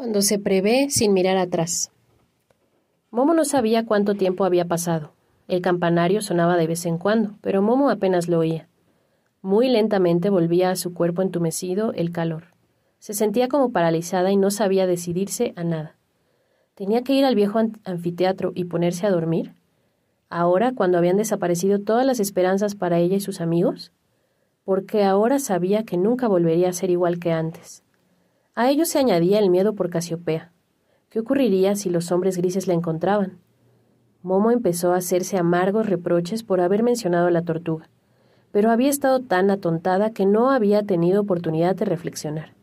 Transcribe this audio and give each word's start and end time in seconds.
Cuando 0.00 0.22
se 0.22 0.38
prevé 0.38 0.88
sin 0.88 1.12
mirar 1.12 1.36
atrás. 1.36 1.92
Momo 3.10 3.34
no 3.34 3.44
sabía 3.44 3.84
cuánto 3.84 4.14
tiempo 4.14 4.46
había 4.46 4.64
pasado. 4.64 5.12
El 5.46 5.60
campanario 5.60 6.22
sonaba 6.22 6.56
de 6.56 6.66
vez 6.66 6.86
en 6.86 6.96
cuando, 6.96 7.34
pero 7.42 7.60
Momo 7.60 7.90
apenas 7.90 8.26
lo 8.26 8.38
oía. 8.38 8.66
Muy 9.42 9.68
lentamente 9.68 10.30
volvía 10.30 10.70
a 10.70 10.76
su 10.76 10.94
cuerpo 10.94 11.20
entumecido 11.20 11.92
el 11.92 12.12
calor. 12.12 12.44
Se 12.98 13.12
sentía 13.12 13.48
como 13.48 13.72
paralizada 13.72 14.32
y 14.32 14.38
no 14.38 14.50
sabía 14.50 14.86
decidirse 14.86 15.52
a 15.54 15.64
nada. 15.64 15.96
¿Tenía 16.74 17.02
que 17.02 17.12
ir 17.12 17.26
al 17.26 17.34
viejo 17.34 17.58
anfiteatro 17.84 18.52
y 18.54 18.64
ponerse 18.64 19.06
a 19.06 19.10
dormir? 19.10 19.52
¿Ahora, 20.30 20.72
cuando 20.72 20.96
habían 20.96 21.18
desaparecido 21.18 21.78
todas 21.78 22.06
las 22.06 22.20
esperanzas 22.20 22.74
para 22.74 23.00
ella 23.00 23.16
y 23.16 23.20
sus 23.20 23.42
amigos? 23.42 23.92
Porque 24.64 25.04
ahora 25.04 25.38
sabía 25.38 25.84
que 25.84 25.98
nunca 25.98 26.26
volvería 26.26 26.70
a 26.70 26.72
ser 26.72 26.88
igual 26.88 27.18
que 27.18 27.32
antes. 27.32 27.84
A 28.54 28.68
ello 28.70 28.84
se 28.84 28.98
añadía 28.98 29.38
el 29.38 29.48
miedo 29.48 29.74
por 29.74 29.90
Casiopea. 29.90 30.52
¿Qué 31.08 31.20
ocurriría 31.20 31.76
si 31.76 31.88
los 31.88 32.10
hombres 32.10 32.36
grises 32.36 32.66
la 32.66 32.74
encontraban? 32.74 33.38
Momo 34.22 34.50
empezó 34.50 34.92
a 34.92 34.96
hacerse 34.96 35.38
amargos 35.38 35.86
reproches 35.88 36.42
por 36.42 36.60
haber 36.60 36.82
mencionado 36.82 37.28
a 37.28 37.30
la 37.30 37.42
tortuga, 37.42 37.88
pero 38.52 38.70
había 38.70 38.90
estado 38.90 39.20
tan 39.20 39.50
atontada 39.50 40.10
que 40.10 40.26
no 40.26 40.50
había 40.50 40.82
tenido 40.82 41.22
oportunidad 41.22 41.74
de 41.76 41.84
reflexionar. 41.84 42.54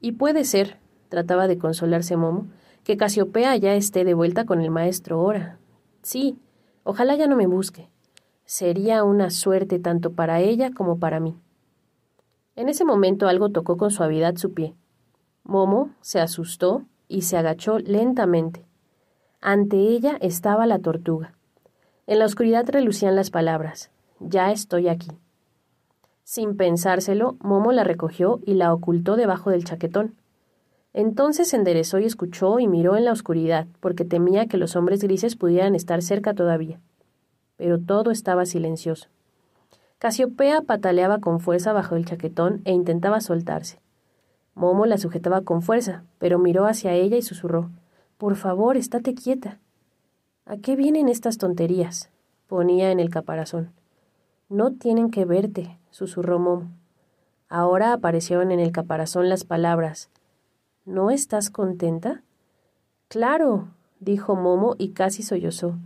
Y 0.00 0.12
puede 0.12 0.44
ser, 0.44 0.78
trataba 1.08 1.48
de 1.48 1.58
consolarse 1.58 2.16
Momo, 2.16 2.48
que 2.82 2.96
Casiopea 2.96 3.56
ya 3.56 3.74
esté 3.74 4.04
de 4.04 4.14
vuelta 4.14 4.44
con 4.44 4.60
el 4.60 4.70
maestro 4.70 5.20
Ora. 5.22 5.58
Sí, 6.02 6.38
ojalá 6.82 7.14
ya 7.14 7.26
no 7.26 7.36
me 7.36 7.46
busque. 7.46 7.88
Sería 8.44 9.04
una 9.04 9.30
suerte 9.30 9.78
tanto 9.78 10.12
para 10.12 10.40
ella 10.40 10.70
como 10.72 10.98
para 10.98 11.20
mí. 11.20 11.36
En 12.56 12.68
ese 12.68 12.84
momento 12.84 13.26
algo 13.26 13.50
tocó 13.50 13.76
con 13.76 13.90
suavidad 13.90 14.36
su 14.36 14.52
pie. 14.52 14.74
Momo 15.44 15.90
se 16.00 16.20
asustó 16.20 16.84
y 17.06 17.22
se 17.22 17.36
agachó 17.36 17.78
lentamente. 17.78 18.64
Ante 19.42 19.76
ella 19.76 20.16
estaba 20.22 20.66
la 20.66 20.78
tortuga. 20.78 21.34
En 22.06 22.18
la 22.18 22.24
oscuridad 22.24 22.64
relucían 22.66 23.14
las 23.14 23.30
palabras 23.30 23.90
Ya 24.20 24.50
estoy 24.52 24.88
aquí. 24.88 25.10
Sin 26.22 26.56
pensárselo, 26.56 27.36
Momo 27.40 27.72
la 27.72 27.84
recogió 27.84 28.40
y 28.46 28.54
la 28.54 28.72
ocultó 28.72 29.16
debajo 29.16 29.50
del 29.50 29.64
chaquetón. 29.64 30.14
Entonces 30.94 31.48
se 31.48 31.56
enderezó 31.56 31.98
y 31.98 32.06
escuchó 32.06 32.58
y 32.58 32.66
miró 32.66 32.96
en 32.96 33.04
la 33.04 33.12
oscuridad, 33.12 33.66
porque 33.80 34.06
temía 34.06 34.46
que 34.46 34.56
los 34.56 34.76
hombres 34.76 35.02
grises 35.02 35.36
pudieran 35.36 35.74
estar 35.74 36.00
cerca 36.00 36.32
todavía. 36.32 36.80
Pero 37.56 37.78
todo 37.78 38.10
estaba 38.10 38.46
silencioso. 38.46 39.08
Casiopea 39.98 40.62
pataleaba 40.62 41.18
con 41.18 41.40
fuerza 41.40 41.74
bajo 41.74 41.96
el 41.96 42.06
chaquetón 42.06 42.62
e 42.64 42.72
intentaba 42.72 43.20
soltarse. 43.20 43.83
Momo 44.54 44.86
la 44.86 44.98
sujetaba 44.98 45.42
con 45.42 45.62
fuerza, 45.62 46.04
pero 46.18 46.38
miró 46.38 46.66
hacia 46.66 46.92
ella 46.92 47.16
y 47.16 47.22
susurró 47.22 47.70
Por 48.18 48.36
favor, 48.36 48.76
estate 48.76 49.14
quieta. 49.14 49.58
¿A 50.46 50.56
qué 50.56 50.76
vienen 50.76 51.08
estas 51.08 51.38
tonterías? 51.38 52.10
ponía 52.46 52.90
en 52.90 53.00
el 53.00 53.10
caparazón. 53.10 53.72
No 54.48 54.72
tienen 54.72 55.10
que 55.10 55.24
verte, 55.24 55.78
susurró 55.90 56.38
Momo. 56.38 56.70
Ahora 57.48 57.92
aparecieron 57.92 58.52
en 58.52 58.60
el 58.60 58.72
caparazón 58.72 59.28
las 59.28 59.44
palabras 59.44 60.10
¿No 60.86 61.10
estás 61.10 61.48
contenta? 61.48 62.22
Claro, 63.08 63.68
dijo 64.00 64.36
Momo 64.36 64.74
y 64.76 64.90
casi 64.90 65.22
sollozó. 65.22 65.78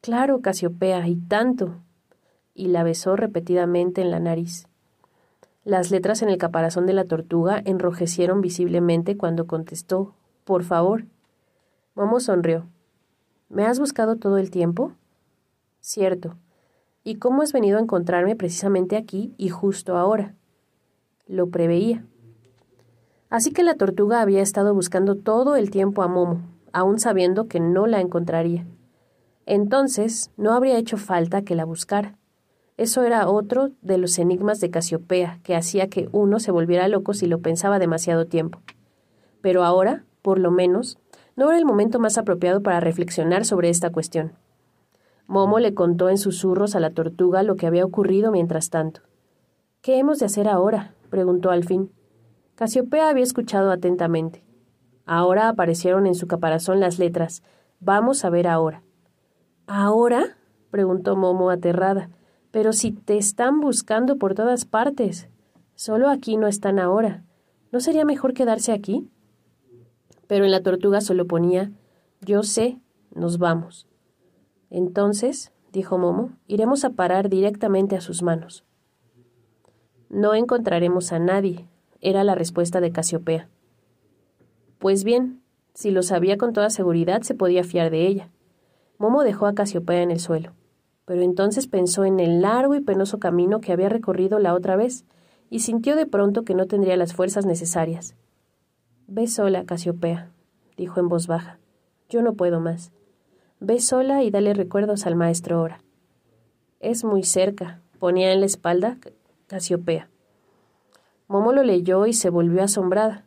Claro, 0.00 0.40
Casiopea, 0.40 1.06
y 1.06 1.14
tanto. 1.14 1.76
Y 2.52 2.68
la 2.68 2.82
besó 2.82 3.14
repetidamente 3.14 4.00
en 4.00 4.10
la 4.10 4.18
nariz. 4.18 4.66
Las 5.66 5.90
letras 5.90 6.22
en 6.22 6.28
el 6.28 6.38
caparazón 6.38 6.86
de 6.86 6.92
la 6.92 7.06
tortuga 7.06 7.60
enrojecieron 7.64 8.40
visiblemente 8.40 9.16
cuando 9.16 9.48
contestó 9.48 10.14
Por 10.44 10.62
favor. 10.62 11.06
Momo 11.96 12.20
sonrió. 12.20 12.68
¿Me 13.48 13.64
has 13.64 13.80
buscado 13.80 14.14
todo 14.14 14.38
el 14.38 14.52
tiempo? 14.52 14.92
Cierto. 15.80 16.36
¿Y 17.02 17.16
cómo 17.16 17.42
has 17.42 17.52
venido 17.52 17.78
a 17.78 17.80
encontrarme 17.80 18.36
precisamente 18.36 18.96
aquí 18.96 19.34
y 19.38 19.48
justo 19.48 19.96
ahora? 19.96 20.36
Lo 21.26 21.48
preveía. 21.48 22.04
Así 23.28 23.50
que 23.50 23.64
la 23.64 23.74
tortuga 23.74 24.20
había 24.20 24.42
estado 24.42 24.72
buscando 24.72 25.16
todo 25.16 25.56
el 25.56 25.72
tiempo 25.72 26.04
a 26.04 26.06
Momo, 26.06 26.42
aun 26.72 27.00
sabiendo 27.00 27.48
que 27.48 27.58
no 27.58 27.88
la 27.88 28.00
encontraría. 28.00 28.64
Entonces, 29.46 30.30
no 30.36 30.52
habría 30.52 30.78
hecho 30.78 30.96
falta 30.96 31.42
que 31.42 31.56
la 31.56 31.64
buscara. 31.64 32.16
Eso 32.76 33.02
era 33.04 33.28
otro 33.28 33.70
de 33.80 33.96
los 33.96 34.18
enigmas 34.18 34.60
de 34.60 34.70
Casiopea, 34.70 35.40
que 35.42 35.56
hacía 35.56 35.88
que 35.88 36.08
uno 36.12 36.40
se 36.40 36.50
volviera 36.50 36.88
loco 36.88 37.14
si 37.14 37.26
lo 37.26 37.40
pensaba 37.40 37.78
demasiado 37.78 38.26
tiempo. 38.26 38.60
Pero 39.40 39.64
ahora, 39.64 40.04
por 40.22 40.38
lo 40.38 40.50
menos, 40.50 40.98
no 41.36 41.48
era 41.48 41.58
el 41.58 41.64
momento 41.64 41.98
más 41.98 42.18
apropiado 42.18 42.62
para 42.62 42.80
reflexionar 42.80 43.44
sobre 43.44 43.70
esta 43.70 43.90
cuestión. 43.90 44.32
Momo 45.26 45.58
le 45.58 45.74
contó 45.74 46.08
en 46.08 46.18
susurros 46.18 46.76
a 46.76 46.80
la 46.80 46.90
tortuga 46.90 47.42
lo 47.42 47.56
que 47.56 47.66
había 47.66 47.84
ocurrido 47.84 48.30
mientras 48.30 48.70
tanto. 48.70 49.00
¿Qué 49.80 49.98
hemos 49.98 50.18
de 50.18 50.26
hacer 50.26 50.48
ahora? 50.48 50.94
preguntó 51.10 51.50
al 51.50 51.64
fin. 51.64 51.90
Casiopea 52.56 53.08
había 53.08 53.24
escuchado 53.24 53.70
atentamente. 53.70 54.44
Ahora 55.04 55.48
aparecieron 55.48 56.06
en 56.06 56.14
su 56.14 56.26
caparazón 56.26 56.80
las 56.80 56.98
letras 56.98 57.42
Vamos 57.80 58.24
a 58.24 58.30
ver 58.30 58.48
ahora. 58.48 58.82
¿Ahora? 59.66 60.36
preguntó 60.70 61.16
Momo 61.16 61.50
aterrada. 61.50 62.08
Pero 62.56 62.72
si 62.72 62.90
te 62.90 63.18
están 63.18 63.60
buscando 63.60 64.16
por 64.16 64.34
todas 64.34 64.64
partes. 64.64 65.28
Solo 65.74 66.08
aquí 66.08 66.38
no 66.38 66.46
están 66.46 66.78
ahora. 66.78 67.22
¿No 67.70 67.80
sería 67.80 68.06
mejor 68.06 68.32
quedarse 68.32 68.72
aquí? 68.72 69.10
Pero 70.26 70.46
en 70.46 70.50
la 70.50 70.62
tortuga 70.62 71.02
solo 71.02 71.26
ponía 71.26 71.70
Yo 72.22 72.42
sé, 72.44 72.80
nos 73.14 73.36
vamos. 73.36 73.86
Entonces, 74.70 75.52
dijo 75.70 75.98
Momo, 75.98 76.30
iremos 76.46 76.86
a 76.86 76.94
parar 76.94 77.28
directamente 77.28 77.94
a 77.94 78.00
sus 78.00 78.22
manos. 78.22 78.64
No 80.08 80.32
encontraremos 80.34 81.12
a 81.12 81.18
nadie, 81.18 81.68
era 82.00 82.24
la 82.24 82.34
respuesta 82.34 82.80
de 82.80 82.90
Casiopea. 82.90 83.50
Pues 84.78 85.04
bien, 85.04 85.42
si 85.74 85.90
lo 85.90 86.02
sabía 86.02 86.38
con 86.38 86.54
toda 86.54 86.70
seguridad, 86.70 87.20
se 87.20 87.34
podía 87.34 87.64
fiar 87.64 87.90
de 87.90 88.06
ella. 88.06 88.30
Momo 88.96 89.24
dejó 89.24 89.44
a 89.44 89.54
Casiopea 89.54 90.00
en 90.00 90.10
el 90.10 90.20
suelo 90.20 90.54
pero 91.06 91.22
entonces 91.22 91.66
pensó 91.66 92.04
en 92.04 92.20
el 92.20 92.42
largo 92.42 92.74
y 92.74 92.80
penoso 92.80 93.18
camino 93.18 93.60
que 93.60 93.72
había 93.72 93.88
recorrido 93.88 94.38
la 94.38 94.52
otra 94.52 94.76
vez, 94.76 95.06
y 95.48 95.60
sintió 95.60 95.96
de 95.96 96.06
pronto 96.06 96.44
que 96.44 96.54
no 96.54 96.66
tendría 96.66 96.96
las 96.96 97.14
fuerzas 97.14 97.46
necesarias. 97.46 98.16
Ve 99.06 99.28
sola, 99.28 99.64
Casiopea, 99.64 100.32
dijo 100.76 100.98
en 101.00 101.08
voz 101.08 101.28
baja. 101.28 101.58
Yo 102.08 102.22
no 102.22 102.34
puedo 102.34 102.60
más. 102.60 102.92
Ve 103.60 103.80
sola 103.80 104.24
y 104.24 104.30
dale 104.30 104.52
recuerdos 104.52 105.06
al 105.06 105.14
maestro 105.14 105.62
Ora. 105.62 105.80
Es 106.80 107.04
muy 107.04 107.22
cerca, 107.22 107.80
ponía 108.00 108.32
en 108.32 108.40
la 108.40 108.46
espalda 108.46 108.98
Casiopea. 109.46 110.10
Momo 111.28 111.52
lo 111.52 111.62
leyó 111.62 112.06
y 112.06 112.12
se 112.12 112.30
volvió 112.30 112.62
asombrada. 112.64 113.24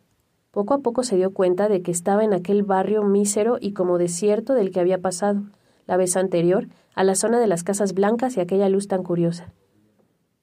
Poco 0.50 0.74
a 0.74 0.78
poco 0.78 1.02
se 1.02 1.16
dio 1.16 1.32
cuenta 1.32 1.68
de 1.68 1.80
que 1.80 1.90
estaba 1.90 2.24
en 2.24 2.34
aquel 2.34 2.62
barrio 2.62 3.02
mísero 3.04 3.56
y 3.60 3.72
como 3.72 3.98
desierto 3.98 4.52
del 4.52 4.70
que 4.70 4.80
había 4.80 5.00
pasado, 5.00 5.42
la 5.86 5.96
vez 5.96 6.16
anterior, 6.16 6.68
a 6.94 7.04
la 7.04 7.14
zona 7.14 7.38
de 7.38 7.46
las 7.46 7.64
casas 7.64 7.94
blancas 7.94 8.36
y 8.36 8.40
aquella 8.40 8.68
luz 8.68 8.88
tan 8.88 9.02
curiosa. 9.02 9.52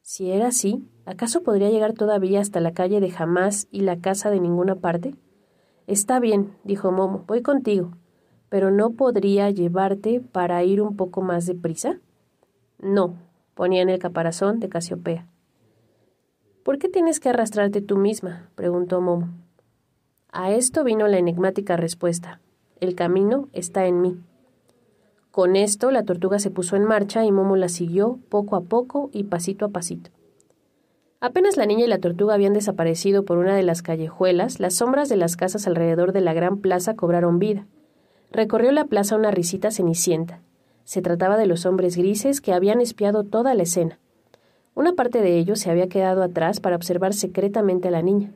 Si 0.01 0.31
era 0.31 0.47
así, 0.47 0.87
¿acaso 1.05 1.43
podría 1.43 1.69
llegar 1.69 1.93
todavía 1.93 2.39
hasta 2.39 2.61
la 2.61 2.73
calle 2.73 2.99
de 3.01 3.11
Jamás 3.11 3.67
y 3.71 3.81
la 3.81 3.99
casa 3.99 4.29
de 4.29 4.39
ninguna 4.39 4.75
parte? 4.75 5.15
Está 5.85 6.19
bien, 6.19 6.55
dijo 6.63 6.91
Momo, 6.91 7.25
voy 7.27 7.41
contigo. 7.41 7.91
¿Pero 8.49 8.71
no 8.71 8.91
podría 8.91 9.49
llevarte 9.49 10.21
para 10.21 10.63
ir 10.63 10.81
un 10.81 10.95
poco 10.95 11.21
más 11.21 11.45
de 11.45 11.55
prisa? 11.55 11.99
No, 12.79 13.17
ponía 13.53 13.81
en 13.81 13.89
el 13.89 13.99
caparazón 13.99 14.59
de 14.59 14.69
Casiopea. 14.69 15.27
¿Por 16.63 16.77
qué 16.77 16.89
tienes 16.89 17.19
que 17.19 17.29
arrastrarte 17.29 17.81
tú 17.81 17.97
misma? 17.97 18.49
preguntó 18.55 19.01
Momo. 19.01 19.29
A 20.31 20.51
esto 20.51 20.83
vino 20.83 21.07
la 21.07 21.17
enigmática 21.17 21.77
respuesta. 21.77 22.39
El 22.79 22.95
camino 22.95 23.49
está 23.53 23.85
en 23.85 24.01
mí. 24.01 24.17
Con 25.37 25.55
esto, 25.55 25.91
la 25.91 26.01
tortuga 26.01 26.39
se 26.39 26.49
puso 26.49 26.77
en 26.77 26.83
marcha 26.83 27.23
y 27.23 27.31
Momo 27.31 27.57
la 27.57 27.69
siguió 27.69 28.17
poco 28.27 28.55
a 28.55 28.61
poco 28.61 29.11
y 29.13 29.25
pasito 29.25 29.65
a 29.65 29.69
pasito. 29.69 30.09
Apenas 31.19 31.57
la 31.57 31.67
niña 31.67 31.85
y 31.85 31.87
la 31.87 31.99
tortuga 31.99 32.33
habían 32.33 32.53
desaparecido 32.53 33.23
por 33.23 33.37
una 33.37 33.55
de 33.55 33.61
las 33.61 33.83
callejuelas, 33.83 34.59
las 34.59 34.73
sombras 34.73 35.09
de 35.09 35.15
las 35.15 35.35
casas 35.35 35.67
alrededor 35.67 36.11
de 36.11 36.21
la 36.21 36.33
gran 36.33 36.57
plaza 36.57 36.95
cobraron 36.95 37.37
vida. 37.37 37.67
Recorrió 38.31 38.71
la 38.71 38.85
plaza 38.85 39.15
una 39.15 39.29
risita 39.29 39.69
cenicienta. 39.69 40.41
Se 40.85 41.03
trataba 41.03 41.37
de 41.37 41.45
los 41.45 41.67
hombres 41.67 41.97
grises 41.97 42.41
que 42.41 42.53
habían 42.53 42.81
espiado 42.81 43.23
toda 43.23 43.53
la 43.53 43.61
escena. 43.61 43.99
Una 44.73 44.93
parte 44.93 45.21
de 45.21 45.37
ellos 45.37 45.59
se 45.59 45.69
había 45.69 45.87
quedado 45.87 46.23
atrás 46.23 46.59
para 46.59 46.77
observar 46.77 47.13
secretamente 47.13 47.89
a 47.89 47.91
la 47.91 48.01
niña. 48.01 48.31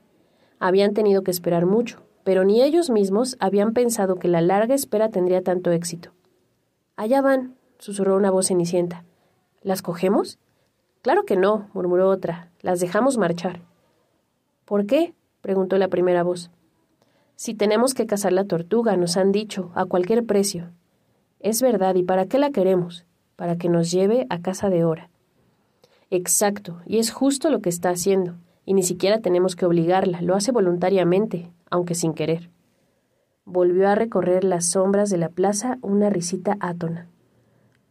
Habían 0.59 0.94
tenido 0.94 1.24
que 1.24 1.31
esperar 1.31 1.65
mucho, 1.65 2.03
pero 2.24 2.44
ni 2.44 2.62
ellos 2.62 2.92
mismos 2.92 3.38
habían 3.39 3.74
pensado 3.74 4.18
que 4.18 4.27
la 4.27 4.42
larga 4.42 4.75
espera 4.75 5.09
tendría 5.09 5.42
tanto 5.42 5.71
éxito. 5.71 6.12
Allá 6.95 7.21
van, 7.21 7.55
susurró 7.79 8.15
una 8.15 8.31
voz 8.31 8.47
cenicienta. 8.47 9.03
¿Las 9.61 9.81
cogemos? 9.81 10.39
Claro 11.01 11.23
que 11.23 11.35
no, 11.35 11.69
murmuró 11.73 12.09
otra. 12.09 12.51
Las 12.61 12.79
dejamos 12.79 13.17
marchar. 13.17 13.61
¿Por 14.65 14.85
qué? 14.85 15.13
preguntó 15.41 15.77
la 15.77 15.88
primera 15.88 16.23
voz. 16.23 16.51
Si 17.35 17.55
tenemos 17.55 17.93
que 17.93 18.05
cazar 18.05 18.33
la 18.33 18.45
tortuga, 18.45 18.95
nos 18.97 19.17
han 19.17 19.31
dicho, 19.31 19.71
a 19.73 19.85
cualquier 19.85 20.25
precio. 20.25 20.69
Es 21.39 21.61
verdad, 21.61 21.95
¿y 21.95 22.03
para 22.03 22.27
qué 22.27 22.38
la 22.38 22.51
queremos? 22.51 23.05
Para 23.35 23.57
que 23.57 23.67
nos 23.67 23.89
lleve 23.89 24.27
a 24.29 24.41
casa 24.41 24.69
de 24.69 24.83
hora. 24.83 25.09
Exacto, 26.11 26.81
y 26.85 26.99
es 26.99 27.09
justo 27.09 27.49
lo 27.49 27.61
que 27.61 27.69
está 27.69 27.89
haciendo, 27.89 28.35
y 28.65 28.75
ni 28.75 28.83
siquiera 28.83 29.21
tenemos 29.21 29.55
que 29.55 29.65
obligarla, 29.65 30.21
lo 30.21 30.35
hace 30.35 30.51
voluntariamente, 30.51 31.49
aunque 31.71 31.95
sin 31.95 32.13
querer. 32.13 32.51
Volvió 33.45 33.89
a 33.89 33.95
recorrer 33.95 34.43
las 34.43 34.65
sombras 34.65 35.09
de 35.09 35.17
la 35.17 35.29
plaza 35.29 35.79
una 35.81 36.11
risita 36.11 36.57
átona. 36.59 37.07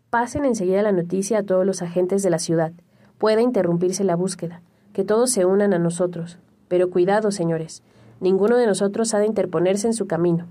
Pasen 0.08 0.44
enseguida 0.44 0.82
la 0.82 0.92
noticia 0.92 1.38
a 1.38 1.42
todos 1.42 1.66
los 1.66 1.82
agentes 1.82 2.22
de 2.22 2.30
la 2.30 2.38
ciudad. 2.38 2.72
Puede 3.18 3.42
interrumpirse 3.42 4.04
la 4.04 4.14
búsqueda. 4.14 4.62
Que 4.92 5.04
todos 5.04 5.30
se 5.30 5.44
unan 5.44 5.74
a 5.74 5.78
nosotros. 5.78 6.38
Pero 6.68 6.90
cuidado, 6.90 7.32
señores. 7.32 7.82
Ninguno 8.20 8.56
de 8.56 8.66
nosotros 8.66 9.12
ha 9.12 9.18
de 9.18 9.26
interponerse 9.26 9.88
en 9.88 9.94
su 9.94 10.06
camino. 10.06 10.46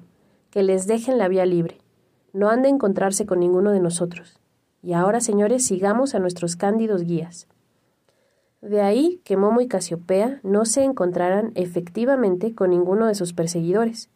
Que 0.50 0.64
les 0.64 0.86
dejen 0.86 1.18
la 1.18 1.30
vía 1.30 1.46
libre. 1.46 1.78
No 2.34 2.50
han 2.50 2.62
de 2.62 2.70
encontrarse 2.70 3.26
con 3.26 3.40
ninguno 3.40 3.72
de 3.72 3.80
nosotros. 3.80 4.40
Y 4.82 4.94
ahora, 4.94 5.22
señores, 5.22 5.66
sigamos 5.66 6.14
a 6.14 6.20
nuestros 6.20 6.56
cándidos 6.56 7.04
guías. 7.04 7.48
De 8.62 8.82
ahí 8.82 9.22
que 9.24 9.38
Momo 9.38 9.62
y 9.62 9.68
Casiopea 9.68 10.42
no 10.44 10.66
se 10.66 10.84
encontraran 10.84 11.52
efectivamente 11.56 12.54
con 12.54 12.72
ninguno 12.72 13.08
de 13.08 13.16
sus 13.16 13.34
perseguidores, 13.34 14.10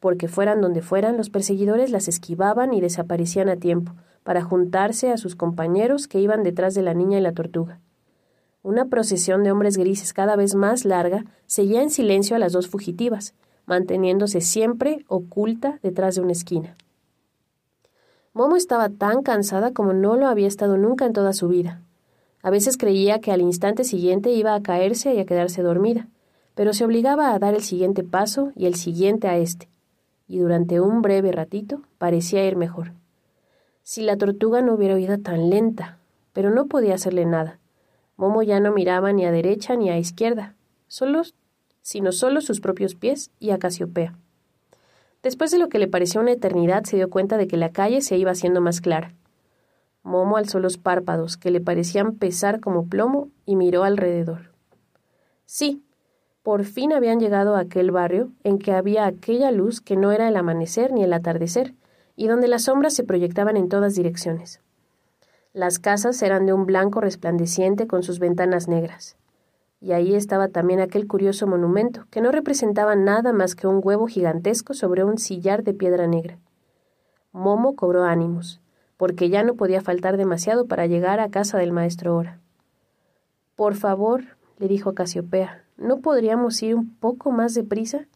porque 0.00 0.28
fueran 0.28 0.60
donde 0.60 0.82
fueran, 0.82 1.16
los 1.16 1.30
perseguidores 1.30 1.90
las 1.90 2.08
esquivaban 2.08 2.74
y 2.74 2.80
desaparecían 2.80 3.48
a 3.48 3.56
tiempo, 3.56 3.92
para 4.22 4.42
juntarse 4.42 5.12
a 5.12 5.16
sus 5.16 5.36
compañeros 5.36 6.08
que 6.08 6.20
iban 6.20 6.42
detrás 6.42 6.74
de 6.74 6.82
la 6.82 6.94
niña 6.94 7.18
y 7.18 7.22
la 7.22 7.32
tortuga. 7.32 7.80
Una 8.62 8.86
procesión 8.86 9.44
de 9.44 9.52
hombres 9.52 9.76
grises 9.76 10.12
cada 10.12 10.34
vez 10.34 10.56
más 10.56 10.84
larga 10.84 11.24
seguía 11.46 11.82
en 11.82 11.90
silencio 11.90 12.34
a 12.34 12.40
las 12.40 12.52
dos 12.52 12.68
fugitivas, 12.68 13.34
manteniéndose 13.64 14.40
siempre 14.40 15.04
oculta 15.06 15.78
detrás 15.82 16.16
de 16.16 16.22
una 16.22 16.32
esquina. 16.32 16.76
Momo 18.32 18.56
estaba 18.56 18.88
tan 18.88 19.22
cansada 19.22 19.72
como 19.72 19.92
no 19.92 20.16
lo 20.16 20.26
había 20.26 20.48
estado 20.48 20.76
nunca 20.76 21.06
en 21.06 21.12
toda 21.12 21.32
su 21.32 21.48
vida. 21.48 21.80
A 22.42 22.50
veces 22.50 22.76
creía 22.76 23.20
que 23.20 23.32
al 23.32 23.40
instante 23.40 23.84
siguiente 23.84 24.30
iba 24.30 24.54
a 24.54 24.62
caerse 24.62 25.14
y 25.14 25.20
a 25.20 25.26
quedarse 25.26 25.62
dormida, 25.62 26.08
pero 26.54 26.72
se 26.72 26.84
obligaba 26.84 27.32
a 27.32 27.38
dar 27.38 27.54
el 27.54 27.62
siguiente 27.62 28.02
paso 28.02 28.52
y 28.56 28.66
el 28.66 28.74
siguiente 28.74 29.28
a 29.28 29.38
este, 29.38 29.68
y 30.28 30.38
durante 30.38 30.80
un 30.80 31.02
breve 31.02 31.32
ratito 31.32 31.82
parecía 31.98 32.46
ir 32.46 32.56
mejor. 32.56 32.92
Si 33.82 34.02
la 34.02 34.16
tortuga 34.16 34.62
no 34.62 34.74
hubiera 34.74 34.94
oído 34.94 35.18
tan 35.18 35.50
lenta, 35.50 35.98
pero 36.32 36.50
no 36.50 36.66
podía 36.66 36.94
hacerle 36.94 37.24
nada. 37.24 37.58
Momo 38.16 38.42
ya 38.42 38.60
no 38.60 38.72
miraba 38.72 39.12
ni 39.12 39.24
a 39.24 39.30
derecha 39.30 39.76
ni 39.76 39.90
a 39.90 39.98
izquierda, 39.98 40.54
solo, 40.88 41.22
sino 41.82 42.12
solo 42.12 42.40
sus 42.40 42.60
propios 42.60 42.94
pies 42.94 43.30
y 43.38 43.50
a 43.50 43.58
Casiopea. 43.58 44.16
Después 45.22 45.50
de 45.50 45.58
lo 45.58 45.68
que 45.68 45.78
le 45.78 45.88
pareció 45.88 46.20
una 46.20 46.32
eternidad, 46.32 46.84
se 46.84 46.96
dio 46.96 47.10
cuenta 47.10 47.36
de 47.36 47.46
que 47.46 47.56
la 47.56 47.70
calle 47.70 48.00
se 48.00 48.16
iba 48.16 48.30
haciendo 48.30 48.60
más 48.60 48.80
clara. 48.80 49.14
Momo 50.02 50.36
alzó 50.36 50.60
los 50.60 50.78
párpados, 50.78 51.36
que 51.36 51.50
le 51.50 51.60
parecían 51.60 52.14
pesar 52.14 52.60
como 52.60 52.86
plomo, 52.86 53.30
y 53.44 53.56
miró 53.56 53.82
alrededor. 53.82 54.52
Sí, 55.44 55.82
por 56.46 56.62
fin 56.62 56.92
habían 56.92 57.18
llegado 57.18 57.56
a 57.56 57.58
aquel 57.58 57.90
barrio 57.90 58.30
en 58.44 58.60
que 58.60 58.70
había 58.70 59.06
aquella 59.06 59.50
luz 59.50 59.80
que 59.80 59.96
no 59.96 60.12
era 60.12 60.28
el 60.28 60.36
amanecer 60.36 60.92
ni 60.92 61.02
el 61.02 61.12
atardecer, 61.12 61.74
y 62.14 62.28
donde 62.28 62.46
las 62.46 62.66
sombras 62.66 62.94
se 62.94 63.02
proyectaban 63.02 63.56
en 63.56 63.68
todas 63.68 63.96
direcciones. 63.96 64.60
Las 65.52 65.80
casas 65.80 66.22
eran 66.22 66.46
de 66.46 66.52
un 66.52 66.64
blanco 66.64 67.00
resplandeciente 67.00 67.88
con 67.88 68.04
sus 68.04 68.20
ventanas 68.20 68.68
negras. 68.68 69.16
Y 69.80 69.90
ahí 69.90 70.14
estaba 70.14 70.46
también 70.46 70.78
aquel 70.78 71.08
curioso 71.08 71.48
monumento, 71.48 72.06
que 72.10 72.20
no 72.20 72.30
representaba 72.30 72.94
nada 72.94 73.32
más 73.32 73.56
que 73.56 73.66
un 73.66 73.80
huevo 73.82 74.06
gigantesco 74.06 74.72
sobre 74.72 75.02
un 75.02 75.18
sillar 75.18 75.64
de 75.64 75.74
piedra 75.74 76.06
negra. 76.06 76.38
Momo 77.32 77.74
cobró 77.74 78.04
ánimos, 78.04 78.60
porque 78.96 79.30
ya 79.30 79.42
no 79.42 79.56
podía 79.56 79.80
faltar 79.80 80.16
demasiado 80.16 80.66
para 80.66 80.86
llegar 80.86 81.18
a 81.18 81.28
casa 81.28 81.58
del 81.58 81.72
maestro 81.72 82.16
Ora. 82.16 82.38
Por 83.56 83.74
favor, 83.74 84.36
le 84.58 84.68
dijo 84.68 84.94
Casiopea, 84.94 85.65
¿no 85.76 86.00
podríamos 86.00 86.62
ir 86.62 86.74
un 86.74 86.94
poco 86.96 87.30
más 87.30 87.54
deprisa? 87.54 88.06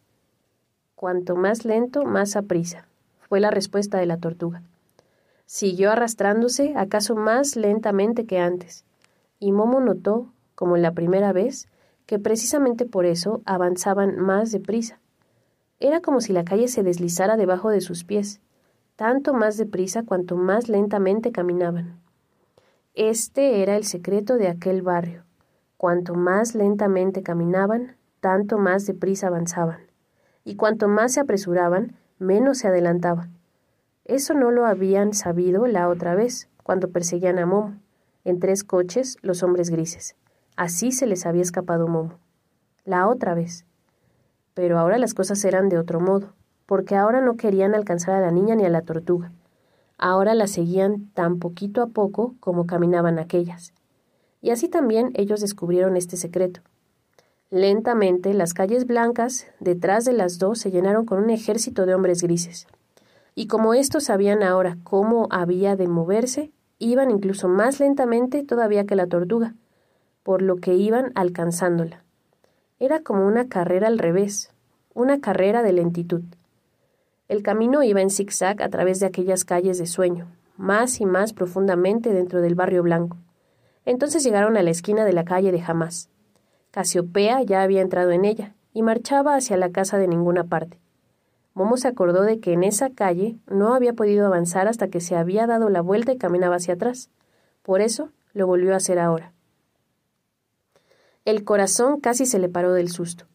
Cuanto 0.94 1.36
más 1.36 1.64
lento, 1.64 2.04
más 2.04 2.36
aprisa 2.36 2.86
fue 3.30 3.38
la 3.38 3.52
respuesta 3.52 3.98
de 3.98 4.06
la 4.06 4.16
tortuga. 4.16 4.60
Siguió 5.46 5.92
arrastrándose, 5.92 6.74
acaso 6.76 7.14
más 7.14 7.54
lentamente 7.54 8.26
que 8.26 8.40
antes, 8.40 8.84
y 9.38 9.52
Momo 9.52 9.80
notó, 9.80 10.32
como 10.56 10.76
la 10.76 10.94
primera 10.94 11.32
vez, 11.32 11.68
que 12.06 12.18
precisamente 12.18 12.86
por 12.86 13.06
eso 13.06 13.40
avanzaban 13.44 14.18
más 14.18 14.50
deprisa. 14.50 14.98
Era 15.78 16.00
como 16.00 16.20
si 16.20 16.32
la 16.32 16.44
calle 16.44 16.66
se 16.66 16.82
deslizara 16.82 17.36
debajo 17.36 17.70
de 17.70 17.80
sus 17.80 18.02
pies, 18.02 18.40
tanto 18.96 19.32
más 19.32 19.56
deprisa 19.56 20.02
cuanto 20.02 20.34
más 20.34 20.68
lentamente 20.68 21.30
caminaban. 21.30 22.00
Este 22.94 23.62
era 23.62 23.76
el 23.76 23.84
secreto 23.84 24.38
de 24.38 24.48
aquel 24.48 24.82
barrio. 24.82 25.22
Cuanto 25.80 26.12
más 26.12 26.54
lentamente 26.54 27.22
caminaban, 27.22 27.96
tanto 28.20 28.58
más 28.58 28.84
deprisa 28.84 29.28
avanzaban, 29.28 29.78
y 30.44 30.56
cuanto 30.56 30.88
más 30.88 31.14
se 31.14 31.20
apresuraban, 31.20 31.96
menos 32.18 32.58
se 32.58 32.68
adelantaba. 32.68 33.30
Eso 34.04 34.34
no 34.34 34.50
lo 34.50 34.66
habían 34.66 35.14
sabido 35.14 35.66
la 35.66 35.88
otra 35.88 36.14
vez, 36.14 36.50
cuando 36.64 36.90
perseguían 36.90 37.38
a 37.38 37.46
Momo, 37.46 37.80
en 38.24 38.40
tres 38.40 38.62
coches 38.62 39.16
los 39.22 39.42
hombres 39.42 39.70
grises. 39.70 40.16
Así 40.54 40.92
se 40.92 41.06
les 41.06 41.24
había 41.24 41.40
escapado 41.40 41.88
Momo. 41.88 42.18
La 42.84 43.08
otra 43.08 43.32
vez. 43.32 43.64
Pero 44.52 44.78
ahora 44.78 44.98
las 44.98 45.14
cosas 45.14 45.42
eran 45.46 45.70
de 45.70 45.78
otro 45.78 45.98
modo, 45.98 46.34
porque 46.66 46.94
ahora 46.94 47.22
no 47.22 47.38
querían 47.38 47.74
alcanzar 47.74 48.16
a 48.16 48.20
la 48.20 48.32
niña 48.32 48.54
ni 48.54 48.66
a 48.66 48.68
la 48.68 48.82
tortuga. 48.82 49.32
Ahora 49.96 50.34
la 50.34 50.46
seguían 50.46 51.08
tan 51.14 51.38
poquito 51.38 51.80
a 51.80 51.86
poco 51.86 52.34
como 52.38 52.66
caminaban 52.66 53.18
aquellas. 53.18 53.72
Y 54.42 54.50
así 54.50 54.68
también 54.68 55.12
ellos 55.14 55.40
descubrieron 55.40 55.96
este 55.96 56.16
secreto. 56.16 56.60
Lentamente 57.50 58.32
las 58.32 58.54
calles 58.54 58.86
blancas 58.86 59.46
detrás 59.58 60.04
de 60.04 60.12
las 60.12 60.38
dos 60.38 60.60
se 60.60 60.70
llenaron 60.70 61.04
con 61.04 61.22
un 61.22 61.30
ejército 61.30 61.84
de 61.84 61.94
hombres 61.94 62.22
grises. 62.22 62.66
Y 63.34 63.48
como 63.48 63.74
estos 63.74 64.04
sabían 64.04 64.42
ahora 64.42 64.78
cómo 64.84 65.26
había 65.30 65.74
de 65.74 65.88
moverse, 65.88 66.52
iban 66.78 67.10
incluso 67.10 67.48
más 67.48 67.80
lentamente 67.80 68.44
todavía 68.44 68.86
que 68.86 68.96
la 68.96 69.06
tortuga, 69.06 69.54
por 70.22 70.42
lo 70.42 70.56
que 70.56 70.74
iban 70.74 71.12
alcanzándola. 71.14 72.04
Era 72.78 73.00
como 73.00 73.26
una 73.26 73.48
carrera 73.48 73.88
al 73.88 73.98
revés, 73.98 74.50
una 74.94 75.20
carrera 75.20 75.62
de 75.62 75.72
lentitud. 75.72 76.22
El 77.28 77.42
camino 77.42 77.82
iba 77.82 78.00
en 78.00 78.10
zigzag 78.10 78.62
a 78.62 78.68
través 78.68 79.00
de 79.00 79.06
aquellas 79.06 79.44
calles 79.44 79.78
de 79.78 79.86
sueño, 79.86 80.26
más 80.56 81.00
y 81.00 81.06
más 81.06 81.32
profundamente 81.32 82.12
dentro 82.12 82.40
del 82.40 82.54
barrio 82.54 82.82
blanco. 82.82 83.16
Entonces 83.84 84.22
llegaron 84.22 84.56
a 84.56 84.62
la 84.62 84.70
esquina 84.70 85.04
de 85.04 85.12
la 85.12 85.24
calle 85.24 85.52
de 85.52 85.60
Jamás. 85.60 86.08
Casiopea 86.70 87.42
ya 87.42 87.62
había 87.62 87.80
entrado 87.80 88.10
en 88.10 88.24
ella 88.24 88.54
y 88.72 88.82
marchaba 88.82 89.34
hacia 89.34 89.56
la 89.56 89.70
casa 89.70 89.98
de 89.98 90.08
ninguna 90.08 90.44
parte. 90.44 90.78
Momo 91.54 91.76
se 91.76 91.88
acordó 91.88 92.22
de 92.22 92.38
que 92.38 92.52
en 92.52 92.62
esa 92.62 92.90
calle 92.90 93.36
no 93.48 93.74
había 93.74 93.92
podido 93.92 94.26
avanzar 94.26 94.68
hasta 94.68 94.88
que 94.88 95.00
se 95.00 95.16
había 95.16 95.46
dado 95.46 95.68
la 95.68 95.80
vuelta 95.80 96.12
y 96.12 96.18
caminaba 96.18 96.56
hacia 96.56 96.74
atrás. 96.74 97.10
Por 97.62 97.80
eso 97.80 98.10
lo 98.32 98.46
volvió 98.46 98.72
a 98.72 98.76
hacer 98.76 98.98
ahora. 98.98 99.32
El 101.24 101.44
corazón 101.44 102.00
casi 102.00 102.24
se 102.24 102.38
le 102.38 102.48
paró 102.48 102.72
del 102.72 102.88
susto. 102.88 103.26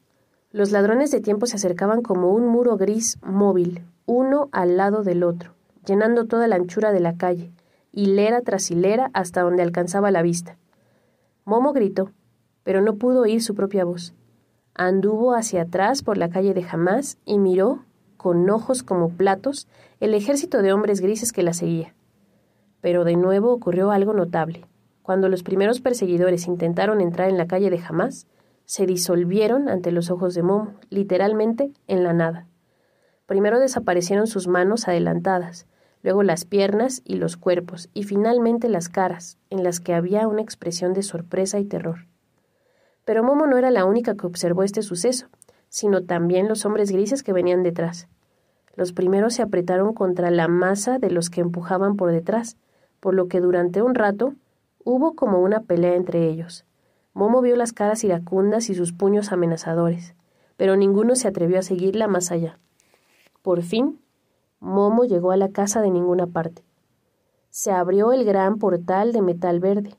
Los 0.52 0.72
ladrones 0.72 1.12
de 1.12 1.20
tiempo 1.20 1.46
se 1.46 1.58
acercaban 1.58 2.02
como 2.02 2.32
un 2.32 2.48
muro 2.48 2.78
gris 2.78 3.18
móvil, 3.22 3.86
uno 4.06 4.50
al 4.54 4.78
lado 4.78 5.04
del 5.04 5.24
otro, 5.24 5.54
llenando 5.86 6.26
toda 6.26 6.48
la 6.48 6.56
anchura 6.56 6.94
de 6.94 7.02
la 7.02 7.18
calle, 7.18 7.52
hilera 7.96 8.42
tras 8.42 8.70
hilera 8.70 9.10
hasta 9.14 9.42
donde 9.42 9.64
alcanzaba 9.64 10.12
la 10.12 10.22
vista. 10.22 10.58
Momo 11.46 11.74
gritó, 11.74 12.12
pero 12.64 12.82
no 12.82 12.96
pudo 12.96 13.22
oír 13.22 13.42
su 13.42 13.56
propia 13.56 13.86
voz. 13.86 14.14
Anduvo 14.76 15.34
hacia 15.34 15.64
atrás 15.64 16.04
por 16.04 16.18
la 16.18 16.30
calle 16.30 16.54
de 16.54 16.62
Jamás 16.62 17.18
y 17.26 17.40
miró, 17.40 17.86
con 18.18 18.50
ojos 18.50 18.84
como 18.84 19.10
platos, 19.10 19.68
el 20.00 20.14
ejército 20.14 20.62
de 20.62 20.74
hombres 20.74 21.00
grises 21.00 21.32
que 21.32 21.44
la 21.44 21.54
seguía. 21.54 21.96
Pero 22.82 23.06
de 23.06 23.16
nuevo 23.16 23.54
ocurrió 23.54 23.92
algo 23.92 24.14
notable. 24.14 24.66
Cuando 25.02 25.30
los 25.30 25.44
primeros 25.44 25.80
perseguidores 25.80 26.48
intentaron 26.48 27.00
entrar 27.00 27.30
en 27.30 27.38
la 27.38 27.48
calle 27.48 27.70
de 27.70 27.78
Jamás, 27.78 28.28
se 28.66 28.86
disolvieron 28.86 29.70
ante 29.70 29.92
los 29.92 30.12
ojos 30.12 30.34
de 30.34 30.44
Momo, 30.44 30.74
literalmente 30.90 31.72
en 31.88 32.04
la 32.04 32.14
nada. 32.14 32.48
Primero 33.26 33.60
desaparecieron 33.60 34.28
sus 34.28 34.48
manos 34.48 34.88
adelantadas, 34.88 35.68
luego 36.06 36.22
las 36.22 36.46
piernas 36.46 37.02
y 37.04 37.16
los 37.16 37.36
cuerpos, 37.36 37.90
y 37.96 38.04
finalmente 38.04 38.70
las 38.70 38.90
caras, 38.90 39.40
en 39.50 39.64
las 39.64 39.80
que 39.80 39.96
había 39.96 40.28
una 40.28 40.44
expresión 40.44 40.94
de 40.94 41.02
sorpresa 41.02 41.58
y 41.58 41.66
terror. 41.66 42.06
Pero 43.06 43.24
Momo 43.24 43.48
no 43.48 43.58
era 43.58 43.72
la 43.72 43.86
única 43.86 44.14
que 44.14 44.28
observó 44.28 44.62
este 44.62 44.84
suceso, 44.84 45.30
sino 45.68 46.04
también 46.04 46.48
los 46.48 46.64
hombres 46.64 46.92
grises 46.92 47.24
que 47.24 47.34
venían 47.34 47.64
detrás. 47.64 48.08
Los 48.76 48.94
primeros 48.94 49.34
se 49.34 49.42
apretaron 49.42 49.96
contra 49.96 50.30
la 50.30 50.48
masa 50.48 51.00
de 51.00 51.10
los 51.10 51.32
que 51.32 51.42
empujaban 51.42 51.96
por 51.96 52.12
detrás, 52.12 52.56
por 53.00 53.16
lo 53.16 53.28
que 53.28 53.42
durante 53.42 53.82
un 53.82 53.96
rato 53.96 54.36
hubo 54.84 55.16
como 55.16 55.40
una 55.40 55.62
pelea 55.62 55.96
entre 55.96 56.30
ellos. 56.30 56.66
Momo 57.16 57.42
vio 57.42 57.56
las 57.56 57.74
caras 57.74 58.04
iracundas 58.04 58.70
y 58.70 58.76
sus 58.76 58.94
puños 58.94 59.32
amenazadores, 59.32 60.14
pero 60.56 60.76
ninguno 60.76 61.16
se 61.16 61.28
atrevió 61.28 61.58
a 61.58 61.64
seguirla 61.64 62.08
más 62.08 62.32
allá. 62.32 62.60
Por 63.42 63.64
fin, 63.64 64.00
Momo 64.60 65.04
llegó 65.06 65.32
a 65.32 65.38
la 65.38 65.50
casa 65.50 65.82
de 65.82 65.92
ninguna 65.92 66.28
parte. 66.28 66.64
Se 67.50 67.72
abrió 67.72 68.12
el 68.14 68.26
gran 68.26 68.58
portal 68.58 69.14
de 69.14 69.22
metal 69.22 69.60
verde. 69.60 69.96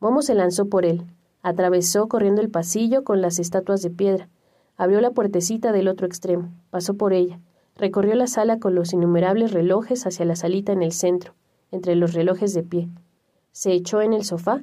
Momo 0.00 0.22
se 0.22 0.34
lanzó 0.34 0.66
por 0.66 0.84
él, 0.84 1.06
atravesó 1.42 2.08
corriendo 2.08 2.40
el 2.40 2.50
pasillo 2.50 3.04
con 3.04 3.20
las 3.20 3.38
estatuas 3.38 3.82
de 3.82 3.90
piedra, 3.90 4.28
abrió 4.76 5.00
la 5.00 5.10
puertecita 5.10 5.72
del 5.72 5.88
otro 5.88 6.06
extremo, 6.06 6.50
pasó 6.70 6.94
por 6.94 7.12
ella, 7.12 7.40
recorrió 7.76 8.14
la 8.14 8.26
sala 8.26 8.58
con 8.58 8.74
los 8.74 8.92
innumerables 8.92 9.52
relojes 9.52 10.06
hacia 10.06 10.24
la 10.24 10.36
salita 10.36 10.72
en 10.72 10.82
el 10.82 10.92
centro, 10.92 11.34
entre 11.70 11.96
los 11.96 12.12
relojes 12.12 12.54
de 12.54 12.62
pie. 12.62 12.88
Se 13.52 13.72
echó 13.72 14.02
en 14.02 14.12
el 14.12 14.24
sofá 14.24 14.62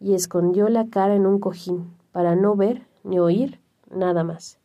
y 0.00 0.14
escondió 0.14 0.68
la 0.68 0.86
cara 0.86 1.14
en 1.14 1.26
un 1.26 1.38
cojín, 1.38 1.96
para 2.12 2.36
no 2.36 2.56
ver 2.56 2.86
ni 3.04 3.18
oír 3.18 3.60
nada 3.90 4.24
más. 4.24 4.58